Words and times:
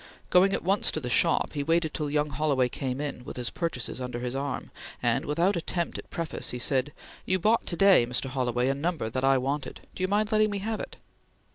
Going 0.31 0.51
at 0.51 0.63
once 0.63 0.91
to 0.93 0.99
the 0.99 1.11
shop 1.11 1.53
he 1.53 1.61
waited 1.61 1.93
till 1.93 2.09
young 2.09 2.31
Holloway 2.31 2.69
came 2.69 2.99
in, 2.99 3.23
with 3.23 3.37
his 3.37 3.51
purchases 3.51 4.01
under 4.01 4.19
his 4.19 4.35
arm, 4.35 4.71
and 4.99 5.25
without 5.25 5.55
attempt 5.55 5.99
at 5.99 6.09
preface, 6.09 6.49
he 6.49 6.57
said: 6.57 6.91
"You 7.23 7.37
bought 7.37 7.67
to 7.67 7.75
day, 7.77 8.07
Mr. 8.07 8.25
Holloway, 8.25 8.67
a 8.67 8.73
number 8.73 9.11
that 9.11 9.23
I 9.23 9.37
wanted. 9.37 9.81
Do 9.93 10.01
you 10.01 10.07
mind 10.07 10.31
letting 10.31 10.49
me 10.49 10.57
have 10.57 10.79
it?" 10.79 10.97